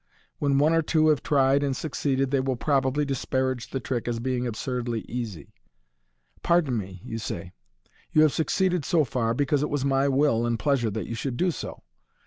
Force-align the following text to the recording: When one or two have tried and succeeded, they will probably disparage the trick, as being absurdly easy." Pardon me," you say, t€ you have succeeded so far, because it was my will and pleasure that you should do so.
When 0.39 0.57
one 0.57 0.73
or 0.73 0.81
two 0.81 1.09
have 1.09 1.21
tried 1.21 1.61
and 1.61 1.77
succeeded, 1.77 2.31
they 2.31 2.39
will 2.39 2.55
probably 2.55 3.05
disparage 3.05 3.69
the 3.69 3.79
trick, 3.79 4.07
as 4.07 4.17
being 4.19 4.47
absurdly 4.47 5.01
easy." 5.01 5.53
Pardon 6.41 6.75
me," 6.75 7.03
you 7.05 7.19
say, 7.19 7.53
t€ 7.85 7.89
you 8.11 8.23
have 8.23 8.33
succeeded 8.33 8.83
so 8.83 9.03
far, 9.03 9.35
because 9.35 9.61
it 9.61 9.69
was 9.69 9.85
my 9.85 10.07
will 10.07 10.43
and 10.43 10.57
pleasure 10.57 10.89
that 10.89 11.05
you 11.05 11.13
should 11.13 11.37
do 11.37 11.51
so. 11.51 11.83